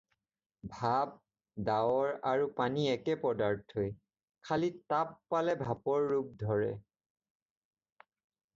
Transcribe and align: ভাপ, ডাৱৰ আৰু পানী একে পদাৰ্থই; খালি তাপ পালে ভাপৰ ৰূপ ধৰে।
ভাপ, 0.75 1.11
ডাৱৰ 1.67 2.13
আৰু 2.31 2.47
পানী 2.61 2.85
একে 2.93 3.15
পদাৰ্থই; 3.25 3.93
খালি 4.49 4.71
তাপ 4.95 5.15
পালে 5.35 5.55
ভাপৰ 5.63 6.09
ৰূপ 6.13 6.35
ধৰে। 6.45 6.71